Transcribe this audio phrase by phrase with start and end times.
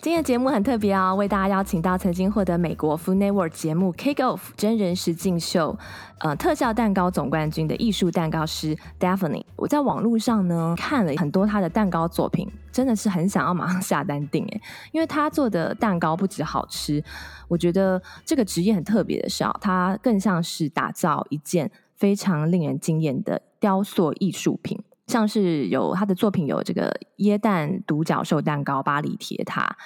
[0.00, 5.76] 今天的节目很特别哦，为大家邀请到曾经获得美国 Food Network 节目 Cake Off 真人实境秀，
[6.20, 9.42] 呃，特效蛋糕总冠军的艺术蛋糕师 Daphne。
[9.56, 17.02] 我在网络上呢看了很多他的蛋糕作品，真的是很想要马上下单订诶，因为他做的蛋糕不止好吃，
[17.48, 24.80] 我觉得这个职业很特别的是啊，它更像是打造一件非常令人惊艳的雕塑艺术品。
[25.08, 29.76] 像是有他的作品有这个椰蛋独角兽蛋糕、巴黎铁塔，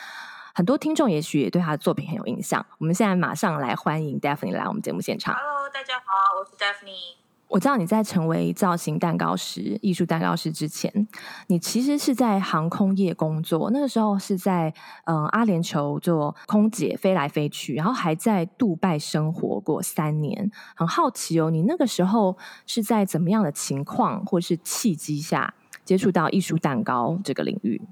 [0.55, 2.67] 很多听众也许也对他的作品很有印象。
[2.79, 5.35] 我们现在马上来欢迎 Daphne 来我们节目现场。
[5.35, 6.05] Hello，大家好，
[6.39, 7.22] 我是 Daphne。
[7.52, 11.06] 我知道你在成为造型蛋糕师、艺术蛋糕师之前，
[11.48, 13.70] 你其实是在航空业工作。
[13.70, 14.72] 那个时候是在
[15.05, 20.50] 嗯、阿联酋做空姐，飞来飞去，然后还在杜拜生活过三年。
[20.75, 25.53] 很好奇哦，你那个时候是在怎么样的情况或是契机下
[25.84, 27.83] 接触到艺术蛋糕这个领域？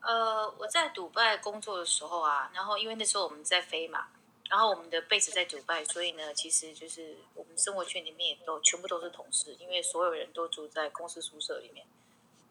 [0.00, 4.06] 呃，我在杜拜工作的时候啊，然后因为那时候我们在飞嘛。
[4.48, 11.86] 然后我们的 base 在迪拜，所以呢，其实就是我们生活圈里面也都全部都是同事，因为所有人都住在公司宿舍里面。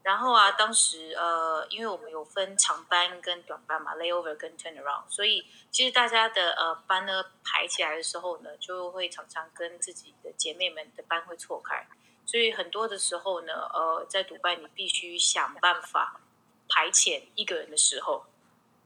[0.04, 11.88] 然后啊，当时呃，因为我们有分长班跟短班嘛，layover 跟 turnaround，所以其实大家的呃班呢排起来的时候呢，就会常常跟自己的姐妹们的班会错开，
[12.26, 16.22] 所以很多的时候呢，呃，在迪拜你必须想办法
[16.70, 18.28] 排遣一个人的时候。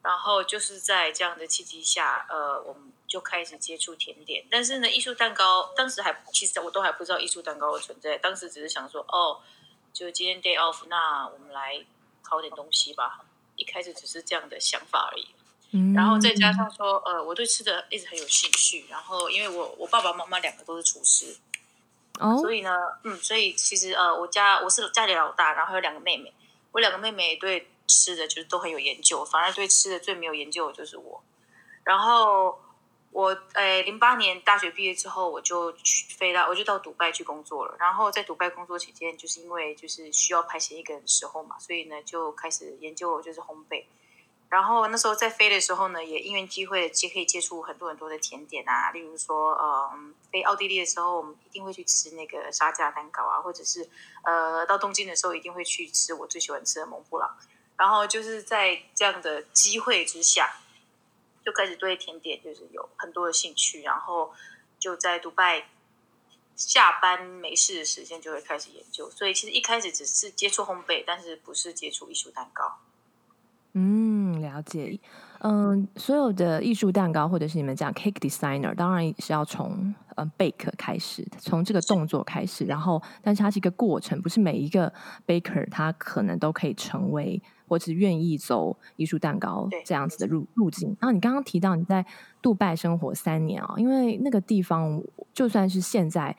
[0.03, 4.45] 然后就是在这样的契机下，呃，我们就开始接触甜点。
[4.49, 8.17] 但是呢，艺术蛋糕当时还其实我都还不知道艺术蛋糕的存在。
[8.17, 9.41] 当时只是想说，哦，
[9.91, 11.83] 就今天 day off，那我们来
[12.21, 13.25] 烤点东西吧。
[13.57, 15.27] 一开始只是这样的想法而已。
[15.71, 15.93] 嗯。
[15.93, 18.85] 然后再加上说，呃，我对吃的一直很有兴趣。
[18.89, 21.35] 然后因为我我爸爸妈妈两个都是厨师，
[22.17, 26.33] 哦，所以呢，嗯，所以其实呃，我家我是家里老大，然后还有两个妹妹。
[26.71, 27.67] 我两个妹妹对。
[27.87, 31.21] 吃的就是都很有研究，反而对吃的最没有研究的就是我。
[31.83, 32.57] 然后
[33.11, 37.75] 我诶，零八年大学毕业之后，我就去飞到，我就到迪拜去工作了。
[37.77, 43.83] 然后在迪拜工作期间，就是因为就是需要排遣一个人的时候嘛，所以呢就开始研究就是烘焙。
[44.47, 53.89] 然后那时候在飞的时候呢，也因缘机会接可以接触很多很多的甜点啊，例如说，嗯，飞奥地利的时候，我们一定会去吃那个沙加蛋糕啊，或者是
[54.23, 57.37] 呃，到东京的时候一定会去吃我最喜欢吃的蒙布朗。
[57.77, 60.53] 然后就是在这样的机会之下，
[61.43, 64.33] 就开始对甜点就是有很多的兴趣，然后
[64.79, 65.69] 就在杜拜
[66.55, 69.09] 下班没事的时间就会开始研究。
[69.09, 72.79] 所以其实一开始只是接触烘焙，但是不是接触艺术蛋糕。
[73.73, 74.99] 嗯，了解。
[75.43, 84.91] 嗯，所有的艺术蛋糕或者是你们讲 cake designer，当然是要从嗯 bake 开始，从这个动作开始，然后但是它是一个过程，不是每一个
[85.27, 87.41] baker 他可能都可以成为。
[87.71, 90.89] 或是愿意走艺术蛋糕这样子的路路径。
[90.99, 92.05] 然后你刚刚提到你在
[92.41, 95.01] 杜拜生活三年啊，因为那个地方
[95.33, 96.35] 就算是现在，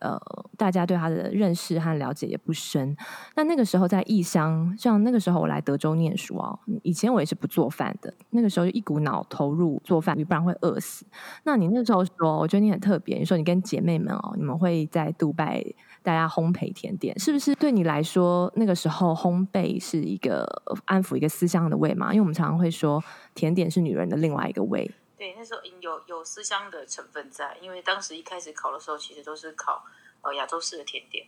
[0.00, 0.20] 呃，
[0.56, 2.96] 大家对他的认识和了解也不深。
[3.34, 11.04] 那那个时候在异乡，像那个时候我来德州念书啊，以前我也是不做饭的，那个时候就一股脑投入做饭，不然会饿死。
[11.44, 15.64] 那你那时候说，我觉得你很特别，你说你跟姐妹们哦，你们会在杜拜。
[16.02, 20.46] 大家烘焙甜点，是不是对你来说，那个时候烘焙是一个
[20.84, 22.12] 安抚一个思乡的味嘛？
[22.12, 23.02] 因为我们常常会说，
[23.34, 24.88] 甜点是女人的另外一个味。
[25.34, 29.84] 那时候有有思乡的成分在，因为当时一开始考的时候，其实都是考
[30.22, 31.26] 呃亚洲式的甜点，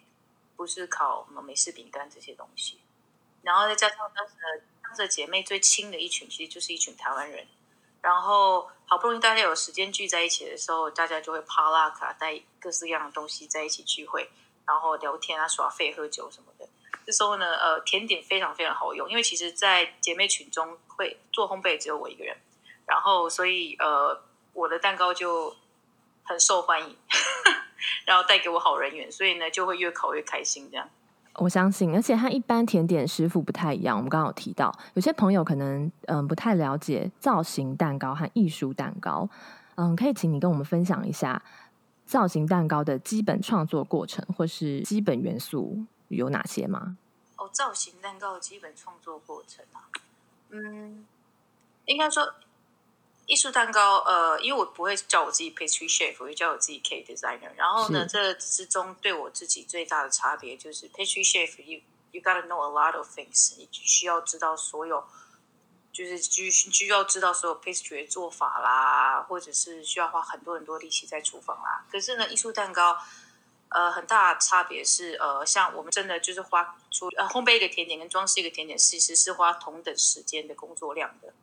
[0.57, 2.81] 不是考什么美式饼干这些东西。
[3.43, 7.47] 然后再加上当时的当时的姐妹最亲的一群，其实就是一群台湾人。
[8.01, 14.31] 然后好不容易大家有时间聚在一起的时候，大家就会趴拉卡带各式各样的东西在一起聚会。
[14.67, 16.69] 然后聊天啊，耍废、喝酒什么的。
[17.07, 22.37] 这时候呢，呃，甜点非常非常好用，因为其实，在姐妹群中会做烘焙只有我一个人，
[22.89, 24.21] 然后所以呃，
[24.53, 25.55] 我的蛋糕就
[26.25, 26.97] 很受欢迎，
[28.07, 30.69] 然后带给我好人缘，所以呢，就会越烤越开心。
[30.71, 30.89] 这样，
[31.35, 33.97] 我相信，而且它一般甜点师傅不太一样。
[33.97, 39.29] 我们刚刚有提到，有些朋友可能嗯、呃、不太了解造型蛋糕和艺术蛋糕，
[39.77, 41.43] 嗯，可以请你跟我们分享一下。
[42.07, 46.97] 造型蛋糕的基本创作过程，或是基本元素有哪些吗？
[47.37, 49.85] 哦，造型蛋糕的基本创作过程啊，
[50.49, 51.05] 嗯，
[51.85, 52.33] 应该说
[53.29, 57.51] 艺术蛋糕，呃，因为我不会叫我自己 pastry chef，我会叫我自己 cake designer。
[57.57, 65.05] 然后呢，这之中对我自己最大的差别就是 pastry chef，you you gotta know a lot of things，你需要知道所有，
[65.93, 71.85] 就是需需要知道所有 pastry 的做法啦，或者是需要花很多很多力气在厨房啦。
[71.93, 72.97] 可是呢，艺术蛋糕，
[73.69, 81.35] 呃，很大的差别是，呃，像我们真的就是花出呃烘焙一个甜点跟装饰一个甜点，其实是花同等时间的工作量的。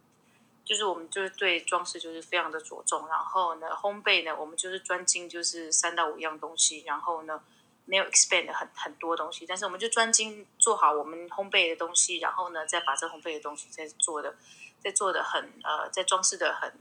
[0.66, 7.40] 就是我们就是对装饰就是非常的着重，然后呢，烘焙呢，我们就是专精就是三到五样东西，然后呢，
[7.86, 14.36] 没有 expand 很很多东西，但是我们就专精做好我们烘焙的东西，然后呢，再把这烘焙的东西再做的
[14.80, 16.74] 再做的很呃，再装饰的很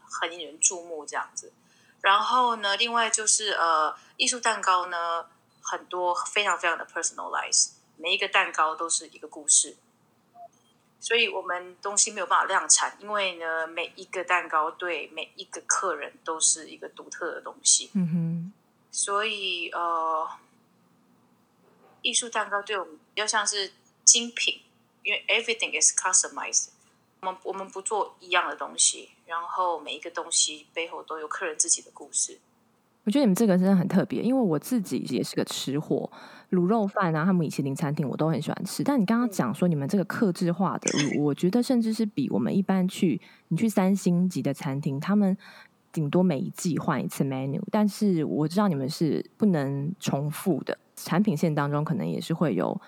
[0.00, 1.52] 很引人注目这样子。
[2.00, 5.26] 然后呢，另外就是呃，艺术蛋糕呢，
[5.62, 9.76] 很多非常非常的 personalize，每一个蛋糕都是一个故事。
[11.02, 17.90] 所以我们东西没有办法量产，因为呢，每一个蛋糕对每一个客人都是一个独特的东西。
[17.94, 18.52] 嗯哼。
[18.92, 20.30] 所以呃，
[22.02, 23.72] 艺术蛋糕对我们比较像是
[24.04, 24.62] 精品，
[25.02, 26.68] 因为 everything is customized。
[27.20, 32.38] 我们我们不做一样的东西，然后每一个东西背后都有客人自己的故事。
[33.04, 36.10] 我觉得你们这个真的很特别，因为我自己也是个吃货。
[36.50, 38.84] 卤肉饭啊，他们米其林餐厅我都很喜欢吃。
[38.84, 45.36] 但你刚刚讲说你们这个克制化的卤，我觉得甚至是比我们一般去你去三星级的餐厅，他们
[45.90, 47.60] 顶多每一季换一次 menu。
[47.70, 52.78] 但是我知道你们是不能重复的，产品线当中可能也是会有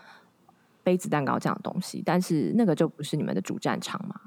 [0.82, 4.20] 杯子蛋糕这样的东西，但是那个就不是你们的主战场嘛。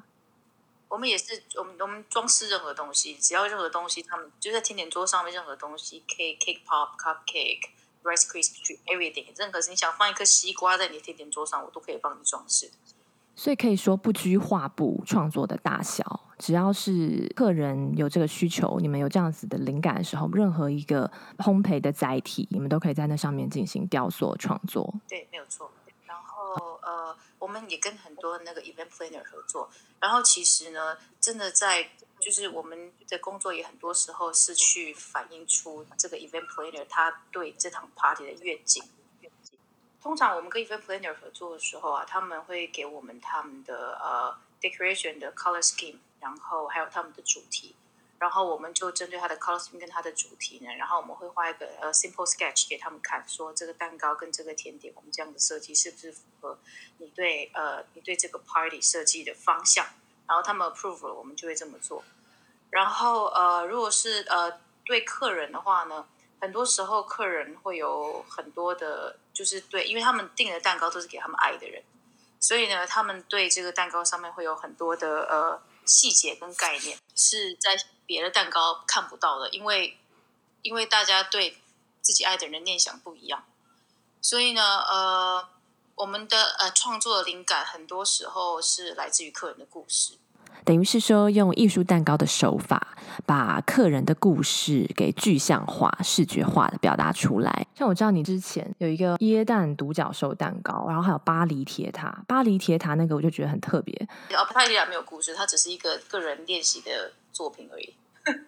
[0.89, 7.69] 我们也是，我们我们装饰任何东西，只要任何东西，他们就在甜点桌上面，任何东西，cake cake pop cupcake。
[8.03, 12.71] Rice Krispies everything，任何是你想放一颗西瓜在你的甜点桌上，我都可以帮你装饰。
[13.35, 24.93] 所以可以说不拘画布创作的大小，只要是客人有这个需求，你们有这样子的灵感的时候，任何一个烘焙的载体，你们都可以在那上面进行雕塑创作。
[25.09, 25.69] 对，没有错。
[26.57, 29.69] 然后呃，我们也跟很多那个 event planner 合作。
[29.99, 31.89] 然后其实呢，真的在。
[32.19, 38.83] 就是我们的工作也很多时候是去反映出这个 event planner 他对这场 party 的愿景。
[40.01, 47.75] 通常我们跟 event planner 合作的时候啊，他们会给我们他们的呃 decoration 的 color scheme，然后还有他们的主题，
[48.19, 56.57] 然后我们就针对他的 color scheme 跟他的主题呢，然后我们会画一个呃 simple sketch 给他们看，说这个蛋糕跟这个甜点，我们这样的设计是不是符合
[56.97, 59.85] 你对呃你对这个 party 设计的方向？
[60.27, 62.03] 然后他们 approve 了，我们就会这么做。
[62.69, 66.05] 然后呃，如果是呃对客人的话呢，
[66.41, 71.81] 很多时候客人会有很多的，就是对，因为他们订的蛋糕都是给他们爱的人，
[72.39, 79.97] 所以呢，他们对这个蛋糕上面会有很多的呃细节跟概念，是在别的蛋糕看不到的，因为
[80.61, 81.57] 因为大家对
[82.01, 83.45] 自己爱的人的念想不一样，
[84.21, 85.49] 所以呢，呃。
[85.97, 90.13] 我们的呃创作的灵感很多时候是来自于客人的故事，
[90.65, 92.95] 等于是说用艺术蛋糕的手法，
[93.25, 97.67] 把客人的故事给具象化、视觉化的表达出来。
[97.75, 102.23] 像我知道你之前有一个椰蛋独角兽蛋糕，然后还有巴黎铁塔。
[102.27, 103.95] 巴黎铁塔那个我就觉得很特别。
[104.31, 107.95] 哦，巴黎铁塔没有故事，它只是一个个人练习的作品而已。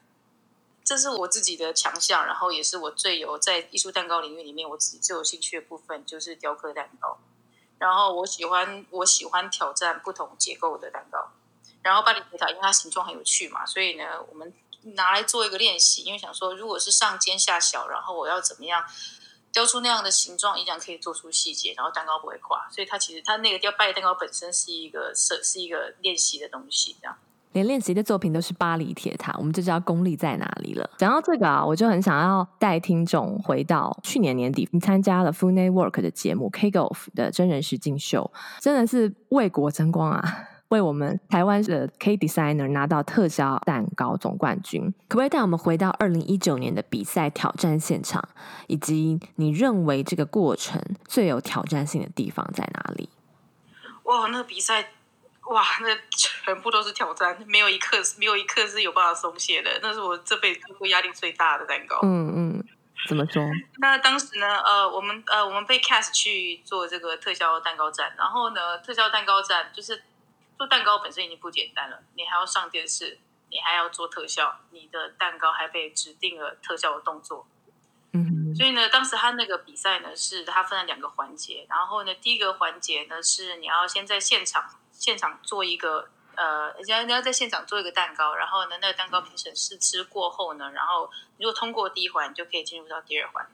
[0.84, 7.20] 这是我自己的强项，然后也是我最有在艺术蛋糕领域里面我自己最有兴趣的部分，就是雕刻蛋糕。
[7.78, 11.30] 然后我喜欢我喜欢挑战不同结构的蛋糕，
[11.90, 14.54] 然后巴黎铁塔因为它形状很有趣嘛，所以呢，我们
[14.94, 18.84] 拿来做一个练习，因为想说如果是上尖下小，然后我要怎么样
[19.52, 27.18] 雕出那样的形状，依然可以做出细节，然后蛋糕不会垮，所以它其实它那个雕巴黎蛋糕本身是一个是是一个练习的东西，这样。
[27.54, 30.88] 连练习的作品都是巴黎铁塔，我们就知道功力在哪里了。
[31.00, 38.32] 讲到这个啊，我就很想要带听众回到去年年底，你参加了 Food Network 的节目《koff》的真人实境秀，
[38.62, 40.22] 真的是为国争光啊！
[40.70, 44.94] 为我们台湾的 Cake Designer 拿到特效蛋糕总冠军。
[45.08, 48.28] 可不可以带我们回到二零一九年的比赛挑战现场，
[48.68, 53.10] 以及你认为这个过程最有挑战性的地方在哪里？
[54.04, 54.92] 哇，那个比赛！
[55.50, 59.80] 哇，那全部都是挑战，没有一刻没有一刻是有办法松懈的。
[59.82, 62.00] 那是我这辈子做过压力最大的蛋糕。
[62.04, 62.64] 嗯嗯，
[63.08, 63.44] 怎么说？
[63.82, 70.00] 那当时呢，呃，我们呃，我们被 cast 去做这个特效蛋糕展，然后呢，特效蛋糕展就是
[70.60, 73.18] 做蛋糕本身已经不简单了，你还要上电视，
[73.50, 77.48] 你还要做特效，你的蛋糕还被指定了特效的动作。
[78.12, 84.76] 嗯，所以呢，当时他那个比赛呢，是他分了两个环节，然后呢，第一个环节呢是你要先在现场。
[84.92, 93.48] 现场做一个呃，你要你要在现场做一个蛋糕，然后呢，那个蛋糕评审试吃过后呢，然后如果通过第一环，就可以进入到第二环。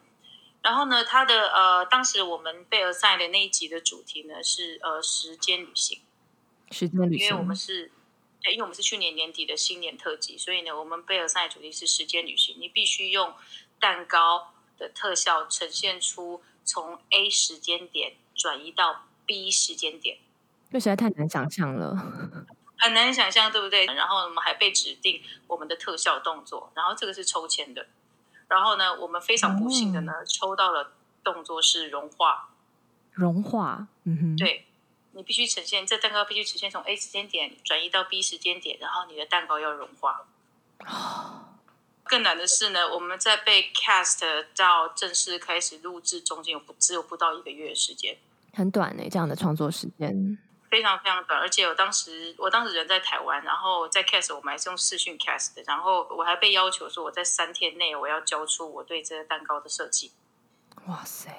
[0.64, 6.02] 然后呢，他的呃，当时我们被 assign 的那一集的主题呢是呃时间旅行，
[6.72, 7.92] 时间旅行，因为我们是，
[8.42, 12.56] 对，因为我们是去年年底的新年特辑，所以呢，我们被 assign 的主题是时间旅行。
[12.60, 13.34] 你必须用
[13.80, 20.18] 蛋糕的特效呈现出从 A 时间点转移到 B 时间点，
[20.72, 21.96] 这实在太难想象了，
[22.78, 23.86] 很难想象，对不对？
[23.86, 27.88] 然后我们还被指定我们的特效动作，然后这个是抽签的。
[28.48, 30.94] 然后呢，我们非常不幸的呢，嗯、抽到了
[31.24, 32.50] 动作是融化。
[33.12, 34.66] 融化，嗯哼，对，
[35.16, 40.26] 你必须呈现这蛋糕必须呈现从 A 时间点转移到 B 时间点，然后你的蛋糕要融化。
[40.86, 41.56] 哦、
[42.04, 48.18] 更难的是呢，我们在被 cast 到正式开始录制中间有不只有不到一个月的时间，
[48.54, 50.38] 很短呢，这样的创作时间。
[50.70, 60.12] 非常非常短，而且我当时我当时人在台湾，然后在 cast 我们还是用视讯 cast 的，然后我还被要求说我在三天内我要交出我对这个蛋糕的设计。
[60.88, 61.32] 哇塞！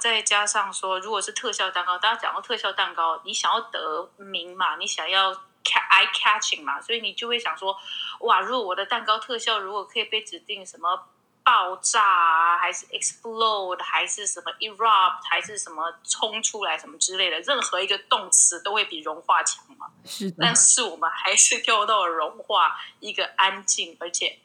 [0.00, 7.76] 再加上说，如果是特效蛋糕，大家讲到特效蛋糕，你想要得名嘛，你想要 eye catching 嘛，所以你就会想说，
[8.20, 11.08] 哇，如果我的蛋糕特效如果可以被指定什么。
[11.46, 19.86] 爆炸啊，还是 explode，还是什么 erupt，还是什么冲出来什么之类的，任何一个动词都会比融化强嘛。
[20.04, 20.38] 是的。
[20.40, 24.40] 但是我们还是跳到了融化一个安静而且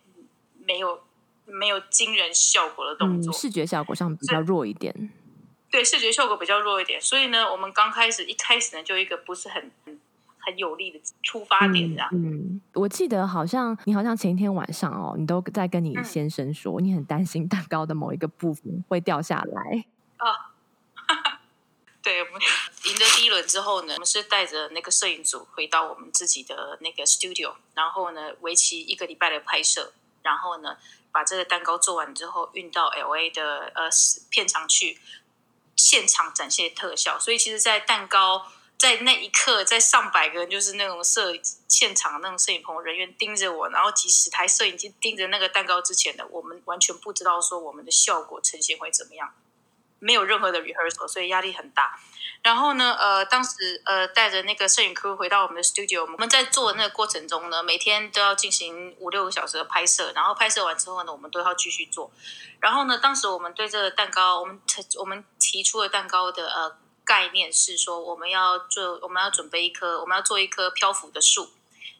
[0.59, 1.03] 没有
[1.45, 5.11] 没有惊人效果的动作，嗯，视觉效果上比较弱一点。
[5.71, 9.71] 对，视觉效果比较弱一点，所以呢，我们刚开始一开始呢，就一个不是很。
[10.43, 12.09] 很有力的出发点，这样。
[12.11, 19.85] 嗯，我记得好像你好像前一天晚上哦，你都在跟你先生说，嗯、你很担心蛋糕的某一个部分会掉下来。
[22.01, 22.41] 对，我们
[22.85, 30.75] 赢得第一轮之后呢，我们是带着那个摄影组回到我们自己的那个 studio，然后呢，为期一个礼拜的拍摄，然后呢，
[31.11, 33.87] 把这个蛋糕做完之后运到 LA 的呃
[34.31, 34.97] 片场去
[35.81, 37.19] 现场展现特效。
[37.19, 38.51] 所以其实，在蛋糕。
[38.81, 49.35] 在那一刻，在上百个就是那种摄现场那种摄影棚人员盯着我，然后几十台摄影机盯着那个蛋糕之前的我们，完全不知道说我们的效果呈现会怎么样，
[50.01, 51.97] 没有任何的 rehearsal，所以压力很大。
[52.43, 62.11] 然后呢，呃，当时呃带着那个摄影 crew 回到我们的 studio，我们在做的那个过程中呢，每天都要进行五六个小时的拍摄，然后拍摄完之后呢，我们都要继续做。
[62.59, 64.59] 然后呢，当时我们对这个蛋糕，我们
[64.99, 66.77] 我们提出了蛋糕的呃。
[67.03, 71.49] 概念是说，我们要做，我们要准备一棵，我们要做一棵漂浮的树。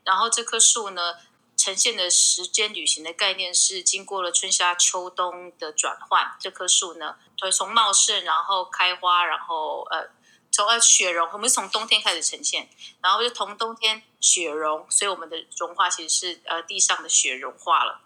[0.05, 1.15] 然后这棵树呢，
[1.61, 6.35] 呈现的时间旅行的概念是经过了春夏秋冬的转换。
[6.39, 7.17] 这棵树呢，
[7.53, 10.09] 从茂盛，然后开花，然后呃，
[10.51, 12.67] 从呃雪融，我们是从冬天开始呈现，
[13.03, 18.01] 然后就从冬天雪融，所以我们的融化其实是呃地上的雪融化了。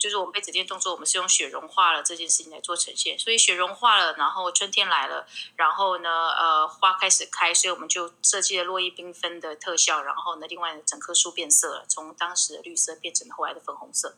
[0.00, 5.26] 就是我们被指定动作，我们是用雪融化了这件事情来做呈现，所以雪融化了，然后春天来了，
[5.56, 14.16] 然后呢，呃，花开始开，所以我们就设计了落叶缤纷的特效，然后呢，另外整棵树变色了，从当时的绿色变成后来的粉红色。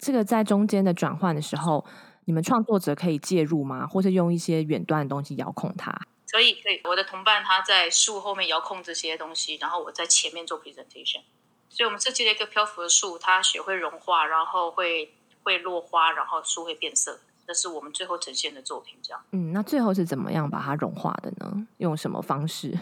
[0.00, 1.86] 这个在中间的转换的时候，
[2.24, 3.86] 你们创作者可以介入吗？
[3.86, 5.96] 或是用一些远端的东西遥控它？
[6.32, 6.80] 可以，可以。
[6.82, 11.22] 我的同伴他在树后面遥控这些东西，然后我在前面做 presentation。
[11.68, 15.14] 所以我们设计了一个漂浮的树，它雪会融化，然后会。
[15.42, 18.98] 会落花，然后树会变色，这是我们最后呈现的作品。
[19.02, 21.66] 这样，嗯，那最后是怎么样把它融化的呢？
[21.78, 22.78] 用什么方式？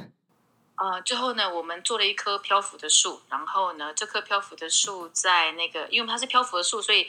[0.74, 7.08] 啊、呃，最后呢，我们做了一棵漂浮的树，然后呢，这棵漂浮的树在那个，因为它是漂浮的树，所以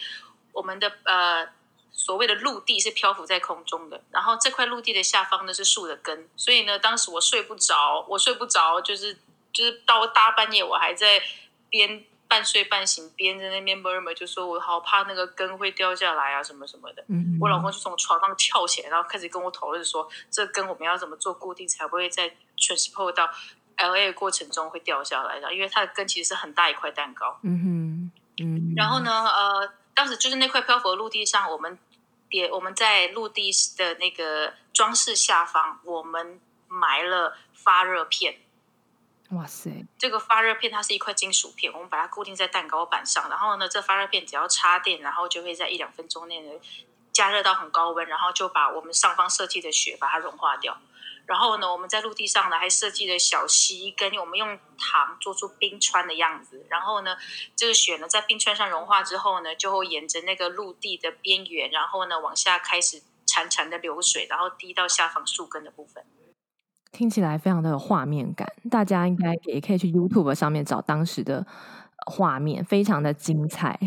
[0.53, 1.47] 我们的呃
[1.91, 9.15] 所谓的陆地是漂浮在空中的，然后这块陆地的下方呢是树的根，所以呢，当时我睡不着，我睡不着，就是
[9.53, 11.21] 就是到大半夜我还在
[11.69, 12.05] 边。
[12.29, 17.03] 半睡半醒，边在那边 murmur 就说：“我好怕那个根会掉下来啊，什么什么的。
[17.09, 23.27] 嗯”我老公就从床上跳起来，然后开始跟我讨论说：“这根我们要怎么做固定，才不会在 transport 到
[23.77, 25.51] LA 的过程中会掉下来的？
[25.51, 28.73] 因为它的根其实是很大一块蛋糕。”嗯哼，嗯。
[28.77, 31.79] 然后呢，呃，当时就是那块漂浮的陆地上，我们
[32.29, 38.35] 点我们在陆地的那个装饰下方，我们埋了发热片。
[39.29, 39.85] 哇塞！
[39.97, 43.29] 这个发热片它是一块金属片，我们把它固定在蛋糕板上。
[43.29, 46.59] 然后呢，这发热片只要插电，然后就会在一两分钟内呢
[47.13, 50.79] 加热到很高温，然后就把我们上方设计的雪把它融化掉。
[51.27, 56.65] 然后呢，我们在陆地上呢还设计了小溪，跟我们用糖做出冰川的样子。
[56.67, 57.15] 然后呢，
[57.55, 66.03] 这个雪呢在冰川上融化之后呢，就会沿着那个陆地的边缘，然后呢往下开始潺潺的流水，然后滴到下方树根的部分。
[66.91, 71.45] 听起来非常的有画面感，大家应该也可以去 YouTube 上面找当时的
[72.05, 73.79] 画面，非常的精彩。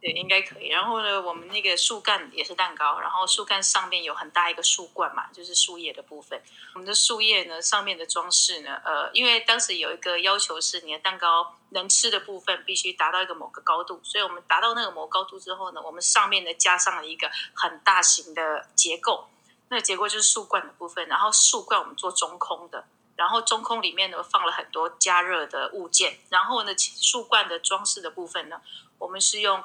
[0.00, 0.66] 对，应该可以。
[0.66, 6.42] 然后呢，我们那个树干也是蛋糕，然后树干上面有很大一个树冠嘛，就是树叶的部分。
[6.74, 19.28] 我们的树叶呢，上面的装饰呢，呃，因为当时有一个要求是，你的蛋糕能吃的部分必须达到一个某个高度，所以我们达到那个某高度之后呢，我们上面呢加上了一个很大型的结构，
[19.72, 21.08] 那个结构就是树冠的部分。
[21.08, 22.84] 然后树冠我们做中空的，
[23.16, 26.18] 然后中空里面呢放了很多加热的物件。
[26.28, 28.60] 然后呢，树冠的装饰的部分呢，
[28.98, 29.64] 我们是用。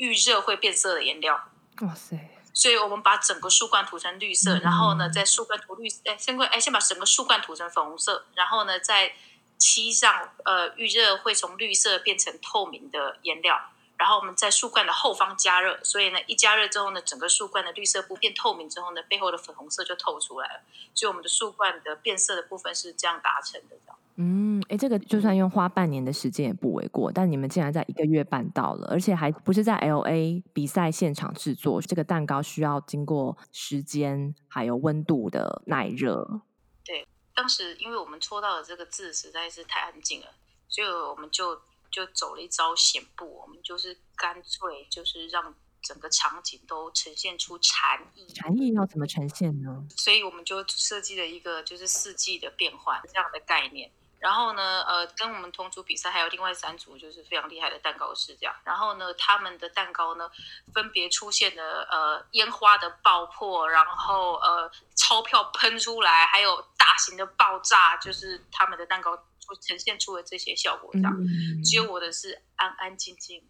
[0.00, 1.48] 预热会变色的颜料，
[1.80, 2.16] 哇塞！
[2.54, 9.14] 所以我们把整个树冠涂成绿色，嗯、然后呢，在树冠涂绿，哎，先哎，先把整个树冠涂成粉红色，然后呢，在
[9.58, 13.60] 漆上呃预热会从绿色变成透明的颜料。
[13.98, 20.60] 然后我们在树冠的后方加热，所以呢，一加热之后呢，整个树冠的绿色部变透明之后呢，背后的粉红色就透出来了。
[20.94, 23.76] 所以我们的树冠的变色的部分是这样达成的。
[24.20, 27.10] 嗯，哎，这个就算用花半年的时间也不为过。
[27.12, 36.40] 但你们竟然在一个月办到了，而且还不是在 LA 比赛现场制作，这个蛋糕需要经过时间还有温度的耐热。
[36.84, 40.26] 对，当时因为我们戳到的这个字实在是太安静了，
[40.68, 41.60] 所以我们就。
[41.90, 48.26] 就走了一招险步，我们就是干脆就是让整个场景都呈现出禅意。
[48.34, 49.86] 禅意要怎么呈现呢？
[49.96, 53.90] 所以我们就设计了一个就是四季的变换这样的概念。
[54.18, 58.54] 然后呢，呃，跟我们同组比赛还有另外三组就是非常厉害的蛋糕师这样。
[58.64, 60.28] 然后呢，他们的蛋糕呢
[60.74, 69.16] 分别出现了呃烟花的爆破，然后呃钞票喷出来，还有大型的爆炸，就是他们的蛋糕。
[69.56, 73.42] 呈现出了这些效果，这样，嗯、只有我的是安安静静，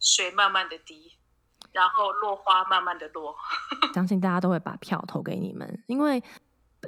[0.00, 1.18] 水慢慢的滴，
[1.72, 3.36] 然后落花慢慢的落。
[3.94, 6.22] 相信大家都会把票投给你们，因为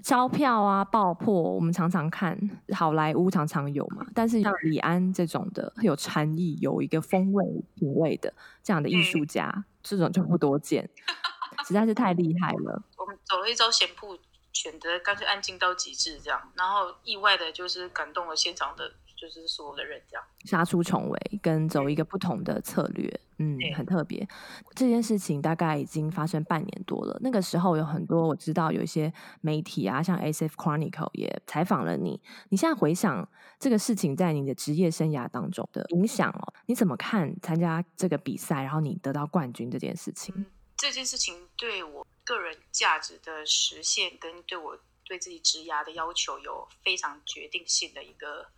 [0.03, 2.39] 钞票啊爆破，我们常常看
[2.75, 7.45] 好莱坞常常有嘛，但是像李安这种的有禅意、有一个风味
[7.77, 10.91] 品味的这样的艺术家，嗯、这种就不多见，
[11.69, 12.83] 实在是太厉害了。
[12.97, 14.19] 我们走了一招险步。
[14.55, 24.27] 选择干脆安静到极致，这样，然后意外的就是感动了现场的，就是所有的人，这样杀出重围，跟走一个不同的策略，嗯，嗯，很特别。
[24.75, 32.23] 这件事情大概已经发生半年多了，那个时候有很多我知道有一些媒体啊，像 ASF Chronicle 也采访了你。
[32.51, 40.33] 你现在回想这个事情在你的职业生涯当中的影响哦，你怎么看参加这个比赛，然后你得到冠军这件事情？
[40.39, 42.07] 嗯，这件事情对我。
[42.25, 48.51] 个人价值的实现跟对我对自己职涯的要求有非常决定性的一个，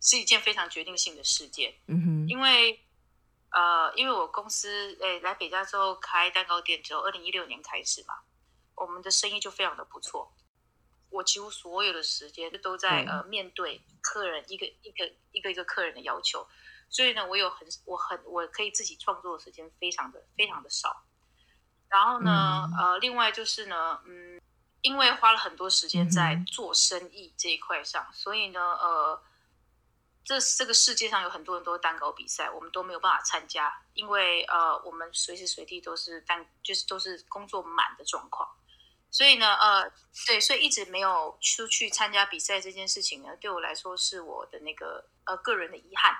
[0.00, 1.74] 是一件非常决定性的事件。
[1.86, 2.84] 嗯哼，因为
[3.50, 8.14] 呃，因为我公司诶来北加州开蛋糕店之后，二零一六年开始嘛，
[8.74, 10.36] 我们的生意就非常的不错。
[11.08, 16.46] 我几乎所有的时间都在呃面对客人一个一个一个一个客人的要求，
[16.90, 21.05] 所以呢，我有很我很我可以自己创作的时间非常的非常的少。
[21.96, 24.38] 然后呢，嗯、呃，另外就是呢，嗯，
[24.82, 29.22] 因为花了很多时间在做生意这一块上，嗯、所以呢，呃，
[30.22, 38.46] 这这个世界上有很多很多蛋糕比赛，我们都没有办法参加，因为呃，我们随时随地都是蛋，就是都是工作满的状况，
[39.10, 39.90] 所以呢，呃，
[40.26, 46.14] 对，所以一直没有出去参加比赛这件事情呢，对我来说是我的那个呃个人的遗憾，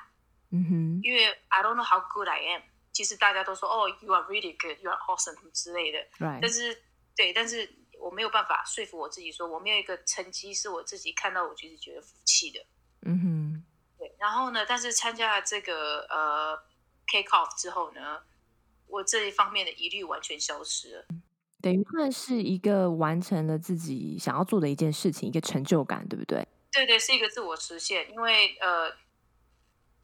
[0.53, 2.63] 嗯哼，因为 I don't know how good I am。
[2.97, 5.99] 其实大家都说哦，You are really good, You are awesome 之类的。
[6.19, 6.39] Right.
[6.41, 6.83] 但是，
[7.15, 12.65] 对，但是我没有办法说服我自己，说我没有一个成绩是我自己看到，我就是觉得服气的。
[13.03, 13.63] 嗯哼、mm，hmm.
[13.99, 14.17] 对。
[14.19, 16.57] 然后呢，但是参加了这个呃
[17.13, 18.23] Cake Off 之后呢，
[18.87, 21.05] 我这一方面的疑虑完全消失了。
[21.61, 26.49] 等于算是一个完成了自己想要做的一件事情，一个成就感，对不对？
[26.73, 28.91] 对对，是一个自我实现，因为呃。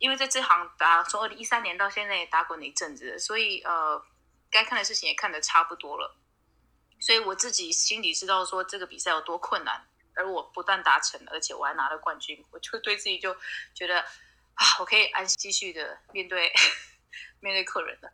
[0.03, 4.05] 因为在这行打从二零一三年到现在也打滚了一阵子，所以呃，
[4.51, 6.17] 该看的事情也看得差不多了，
[6.99, 9.87] 所以我自己心里知道说这个比赛有多困难，
[10.17, 13.37] 而我不但达成了，而且我还拿了冠军，我就对自己就
[13.75, 16.51] 觉得啊，我可以安心继续的面对
[17.39, 18.13] 面对客人了。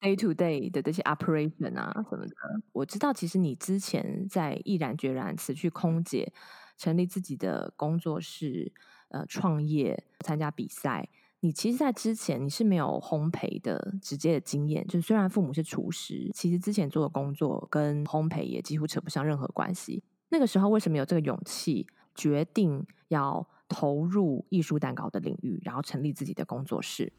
[0.00, 2.34] Day to day 的这些 operation 啊什么的，
[2.72, 6.32] 我知道其实你之前在毅然决然辞去空姐，
[6.76, 8.72] 成立自己的工作室。
[9.08, 11.08] 呃，创业参加比赛，
[11.40, 14.86] 你其实，在之前你是没有烘焙的直接的经验。
[14.86, 20.02] 就虽然父母是厨师，其实之前做的工作跟烘焙也几乎扯不上任何关系。
[20.30, 27.12] 那个时候为什么有这个勇气，决定要投入艺术蛋糕的领域，然后成立自己的工作室？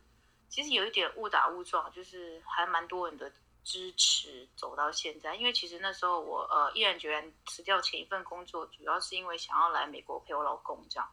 [0.49, 3.31] 其实有一点误打误撞，就是还蛮多人的
[3.63, 5.35] 支持走到现在。
[5.35, 11.07] 因为其实那时候我呃毅然决然辞掉前一份工作，主要是因为想要来美国陪我老公这样，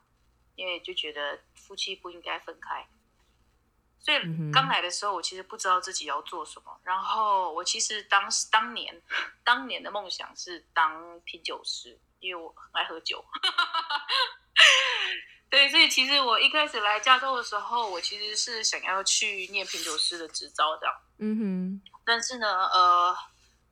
[0.56, 2.86] 因为就觉得夫妻不应该分开。
[3.98, 4.18] 所以
[4.52, 6.78] 刚来的时候，我其实不知道自己要做什么。
[6.82, 9.00] 然后我其实当时当年
[9.42, 13.24] 当年的梦想是当品酒师，因为我很爱喝酒。
[15.48, 20.94] 对，所以其实我一开始来加州的时候，我其实是想要去念品酒师的执照这样。
[21.18, 21.80] 嗯哼。
[22.04, 23.16] 但是呢，呃，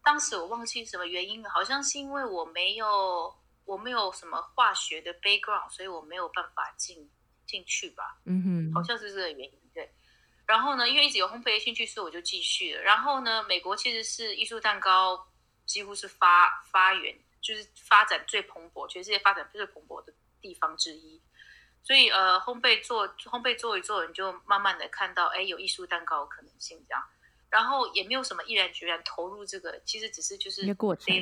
[0.03, 7.11] 当时我忘记什么原因了，好像是因为我没有我没有什么化学的 background，所以我没有办法进
[7.47, 8.21] 进去吧。
[8.27, 8.75] 嗯哼。
[8.75, 9.59] 好像是这个原因。
[9.75, 9.91] 对
[10.45, 12.83] 然后呢，因为一直有烘焙的兴趣，所以我就继续了。
[12.83, 15.27] 然后呢，美国其实是艺术蛋糕
[15.65, 21.23] 几乎是发发源，就是发展最蓬勃，全世界发展最蓬勃的地方之一。
[21.85, 27.03] 所以呃，烘焙做烘焙做一做，你就慢慢的看到，哎，有艺术蛋糕的可能性这样。
[27.49, 31.15] 然后也没有什么毅然决然投入这个，其实只是就是一个过程，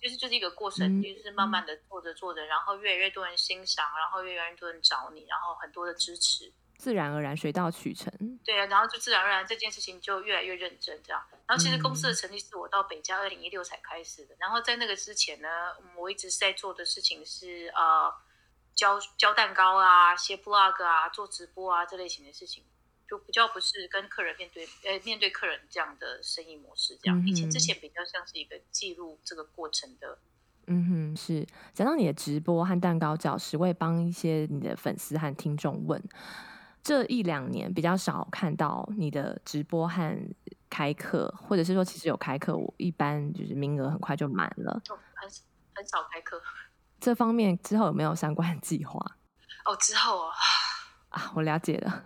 [0.00, 6.52] 就是就是一个过程，就是慢慢的做着做着，然后越来越多人欣赏，然后越来越多人找你，然后很多的支持。
[6.78, 8.12] 自然而然，水到渠成。
[8.44, 11.26] 对啊，然后就自然而然这件事情就越来越认真，这样。
[11.46, 14.36] 然后其实公司的成立是我到北加二零一六才开始的。
[14.38, 15.48] 然后在那个之前呢，
[15.96, 18.12] 我一直在做的事情是呃
[18.74, 22.62] 教教蛋糕啊、写 blog 啊、做直播啊这类型的事情，
[23.08, 27.26] 就比较不是跟客人面对呃面对客人这样的生意模式这样。
[27.26, 30.18] 以前之前比较像是一个记录这个过程的。
[30.66, 31.46] 嗯哼，是。
[31.72, 36.02] 讲到你的直播和蛋糕教室，我也帮一些你的粉丝和听众问。
[36.82, 40.16] 这一两年比较少看到你的直播和
[40.70, 44.82] 开课，或者是说其实有开课，我一般就是名额很快就满了，
[45.14, 45.28] 很
[45.74, 46.40] 很少开课。
[46.98, 48.98] 这方面之后有没有相关计划？
[49.64, 50.34] 哦，之后啊，
[51.10, 52.04] 啊，我了解了，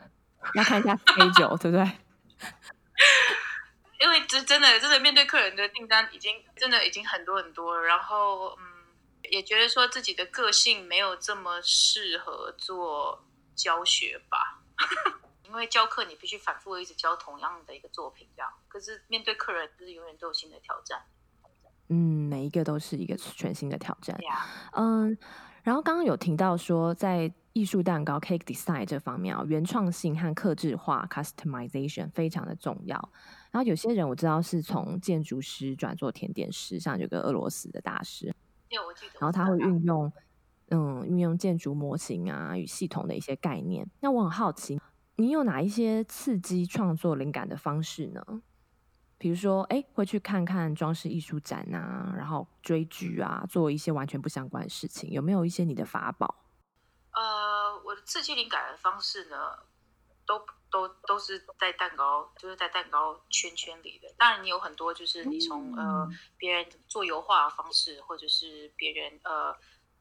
[0.55, 1.91] 要看一下 schedule 对不对？
[4.01, 8.65] 因为这真的真的面对客人的订单已经真的已经很多很多了，然后嗯，
[9.31, 13.25] 也觉得说自己的个性没有这么适合做
[13.55, 14.63] 教学吧。
[15.45, 18.49] 因为教课你必须反复一直教同样的一个作品，这样。
[18.69, 21.03] 可是面对客人，就是永远都有新的挑战。
[21.89, 24.17] 嗯，每一个都是一个全新的挑战。
[24.77, 25.19] 嗯，
[25.63, 32.97] 然后刚刚有提到说，在艺术蛋糕 （cake design） 这方面啊，原创性和克制化 （customization） 非常的重要。
[33.51, 38.35] 然后有些人我知道是从建筑师转做甜点师，像有个俄罗斯的大师。
[38.87, 39.19] 我记得。
[39.21, 40.13] 然后他会运用。
[40.73, 43.85] 嗯，运用建筑模型啊与系统的一些概念。
[43.99, 44.81] 那我很好奇，
[45.17, 48.23] 你有哪一些刺激创作灵感的方式呢？
[49.21, 55.11] 比如说，哎，会去看看装饰艺术展啊，然后追剧啊，做一些完全不相关的事情。
[55.11, 56.35] 有没有一些你的法宝？
[57.13, 59.37] 呃，我的刺激灵感的方式呢，
[60.25, 64.09] 都都都是在蛋糕，就是在蛋糕圈圈里的。
[64.17, 69.55] 当然，你有很多就是你从、嗯、呃别人做油画的方式，或者是别人呃。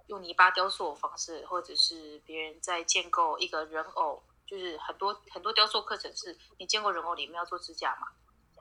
[0.10, 8.08] 用泥巴雕塑的方式，或者是别人在建构一个人偶，就是很多很多雕塑课程是你见过人偶里面要做支架嘛，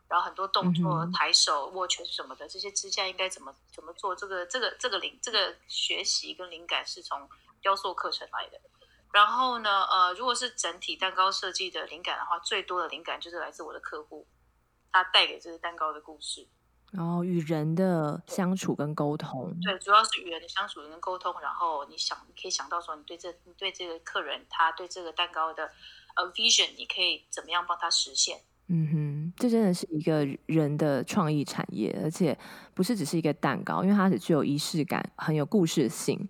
[0.09, 4.17] 然后很多动作、抬手、握拳什么的，这些支架应该怎么怎么做？
[4.17, 7.29] 这个这个这个灵这个学习跟灵感是从
[7.61, 8.59] 雕塑课程来的。
[9.13, 14.27] 然后呢，呃，如果是整体蛋糕设计的灵感的话，最多的灵感就是来自我的客户，
[14.91, 16.47] 他带给这个蛋糕的故事。
[16.91, 21.39] 然后与人的相处跟沟通，对，主要是与人的相处跟沟通。
[21.43, 25.71] 然后你想，你可以想到说，你对这，你对这个客人，他对这个蛋糕的
[26.17, 28.43] 呃 vision，你可以怎么样帮他实现？
[28.69, 29.08] 嗯哼，
[29.39, 32.37] 这真的是一个人的创意产业，而且
[32.75, 36.29] 不是只是一个蛋糕，因为它是具有仪式感，很有故事性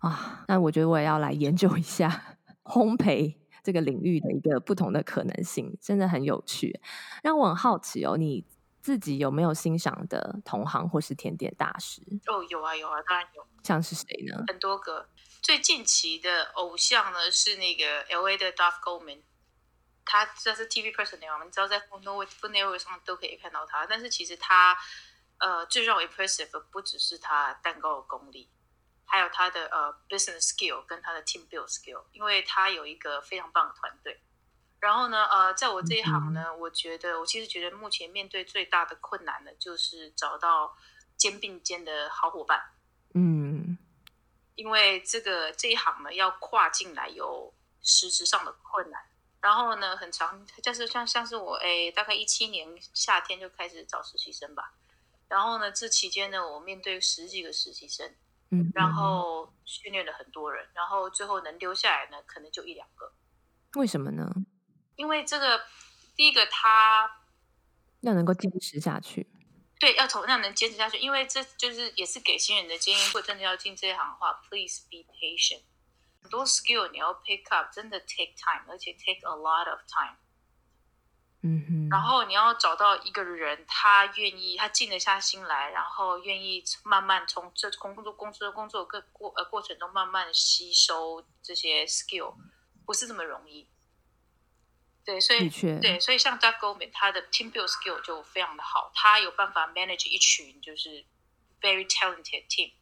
[0.00, 0.44] 啊。
[0.48, 6.80] 那我觉得我也要来研究一下 烘焙这个领域的一个不同的可能性，真的很有趣，
[7.22, 8.44] 让我很好奇哦，你。
[8.80, 12.00] 自己有没有欣赏的同行或是甜点大师？
[12.26, 13.46] 哦，有啊有啊，当然有。
[13.62, 14.44] 像是谁呢？
[14.46, 15.06] 很多个。
[15.42, 19.18] 最近期的偶像呢是那个 LA 的 Duff Goldman，
[20.10, 23.84] 他这是 TV personal，我们知道在 Food Network 上都可以看到他。
[23.86, 24.74] 但是其实他
[25.36, 28.48] 呃最让我 impressive 的不只是他蛋糕的功力，
[29.04, 34.18] 还有他的呃 business skill 跟他的 team build skill，因为他有一个非常棒的团队。
[34.80, 40.74] 然后呢，呃，在我这一行呢，我觉得我其实觉得目前面对最大的困难呢，就是找到
[41.18, 42.72] 肩并肩的好伙伴。
[43.12, 43.76] 嗯，
[44.54, 49.02] 因为这个这一行呢，要跨进来有实质上的困难。
[49.40, 54.74] 然后呢，很长，就是像像是我，哎，大概一七年夏天就开始找实习生吧。
[55.28, 58.14] 然后呢，这期间呢，我面对十几个实习生，
[58.50, 63.12] 嗯，然后训练了很多人，然后最后能留下来呢，可能就一两个。
[63.74, 64.28] 为什么呢？
[64.96, 65.60] 因为这个，
[66.16, 67.22] 第一个他
[68.00, 69.28] 要能够坚持下去。
[69.78, 73.06] 对，要从让能坚持下去，因为这就是也是给新人的建议。
[73.06, 75.62] 如果真的要进这一行的话，please be patient。
[76.20, 80.16] 很多 skill 你要 pick up，真的 take time，而且 take a lot of time。
[81.42, 81.88] 嗯哼。
[81.90, 92.34] 然后你要找到一个人，他愿意，他静得下心来，然后愿意慢慢从这工作、工作、工作各过呃过程中慢慢吸收这些 skill，
[92.84, 93.68] 不是这么容易。
[95.04, 95.48] 对，所以
[95.80, 101.06] 对，所以像 Doug Goldman，他的 team build skill 就非常的好，他有办法 manage 一群就是
[101.62, 102.74] very talented team，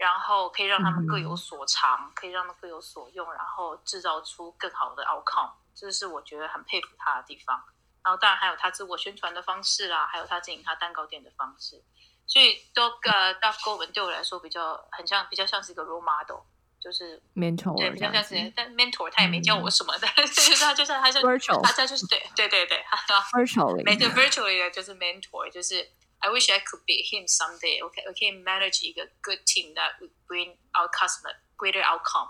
[0.00, 7.62] 然后可以让他们各有所长，嗯、可以让他们各有所用，然后制造出更好的 outcome，这是我觉得很佩服他的地方。
[8.02, 11.84] 然后当然还有他自我宣传的方式啦，还有他经营他蛋糕店的方式，
[12.26, 16.40] 所以 Doug、uh, Doug Goldman 对我来说比较很像，比较像是一个 role model。
[16.82, 25.86] 就是 mentor，对，比较像是，但 mentor 他也没教我什么的，就是他就是他就 virtual，他就是对对对对，他说 virtually，没对 virtually 的就是 mentor，就是
[26.20, 27.84] I wish I could be him someday。
[27.84, 32.28] OK，我可以 manage 一个 good team that would bring our customer greater outcome。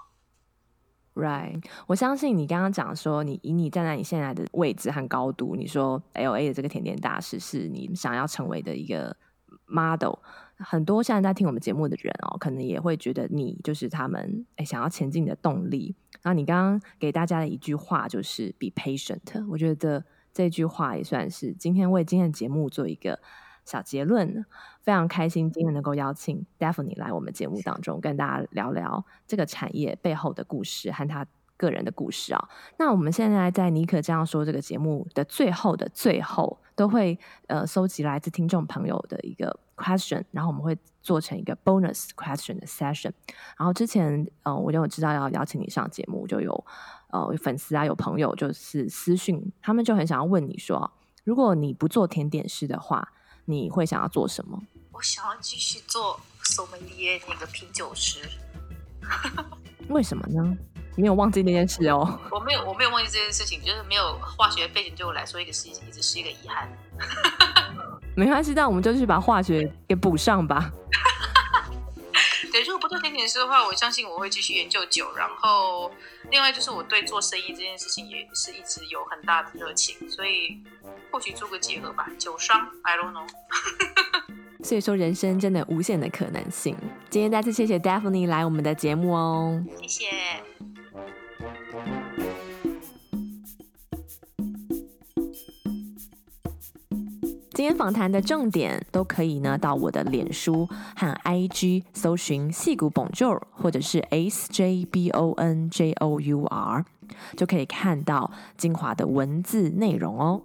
[1.14, 9.16] Right，我相信你刚刚讲说，你以你站在你现在的位置和高度，你说 LA 的这个甜点大师是你想要成为的一个
[9.66, 10.14] model。
[10.56, 15.96] 很多现在在听我们节目的人哦，可能也会觉得你就是他们诶想要前进的动力。
[16.22, 23.18] 然后你刚刚给大家的一句话就是 “be patient”，我觉得这句话也算是今天为今天的节目做一个
[23.70, 24.44] 小结论。
[24.82, 31.24] 非常开心今天能够邀请 Daphne 来我们节目当中跟大家聊聊这个产业背后的故事和他
[31.56, 32.48] 个人的故事啊。
[32.78, 39.60] 那我们现在在尼可这样说这个节目的最后的最后，都会呃搜集来自听众朋友的一个。
[39.80, 43.10] question，然后我们会做成一个 bonus question 的 session。
[43.56, 46.52] 然后之前，呃，我就知道要邀请你上节目，就有
[47.08, 50.92] 呃粉丝啊，有朋友就是私讯，他们就很想要问你说，
[51.24, 53.10] 如果你不做甜点师的话，
[53.50, 54.60] 你会想要做什么？
[54.92, 58.20] 我想要继续做 sommelier 那个品酒师。
[59.88, 60.56] 为什么呢？
[60.96, 62.20] 你没有忘记那件事哦。
[62.30, 66.70] 我没有，我没有忘记这件事情，就是没有化学背景对我来说，一个是一直是一个遗憾。
[68.14, 70.70] 没关系，那我们就去把化学给补上吧。
[72.50, 75.12] 对，如果不做甜点师的话，我相信我会继续研究酒。
[75.16, 75.90] 然后，
[76.30, 80.58] 另外就是我对做生意这件事情也是一直有很大的热情，所以
[81.10, 83.26] 或许做个结合吧，酒商，I don't know。
[84.62, 86.76] 所以说，人生真的无限的可能性。
[87.08, 90.06] 今天再次谢谢 Daphne 来我们的节目哦，谢谢。
[97.60, 106.86] 今天访谈的重点都可以呢，到我的脸书和 IG 搜寻戏骨 Bonjour 或者是 S J B O N J O U R，
[107.36, 110.40] 就可以看到精华的文字内容哦。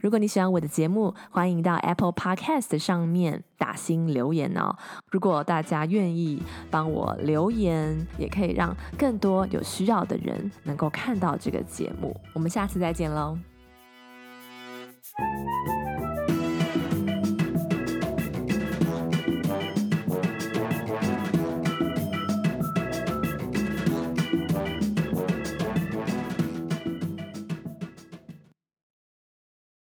[0.00, 4.74] 如果你喜欢我的节目，欢迎到 Apple Podcast 上面打星留言哦。
[5.10, 12.18] 如果大家愿意帮我留言，也可以让更多有需要的人能够看到这个节目。
[12.32, 13.36] 我们下次再见喽。